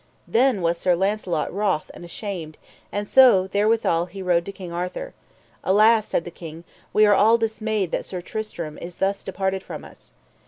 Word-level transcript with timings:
Then 0.27 0.63
was 0.63 0.79
Sir 0.79 0.95
Launcelot 0.95 1.53
wroth 1.53 1.91
and 1.93 2.03
ashamed, 2.03 2.57
and 2.91 3.07
so 3.07 3.45
therewithal 3.45 4.07
he 4.07 4.23
rode 4.23 4.45
to 4.45 4.51
King 4.51 4.71
Arthur. 4.71 5.13
Alas, 5.63 6.07
said 6.07 6.25
the 6.25 6.31
king, 6.31 6.63
we 6.91 7.05
are 7.05 7.13
all 7.13 7.37
dismayed 7.37 7.91
that 7.91 8.05
Sir 8.05 8.19
Tristram 8.19 8.79
is 8.79 8.95
thus 8.95 9.23
departed 9.23 9.61
from 9.61 9.85
us. 9.85 10.15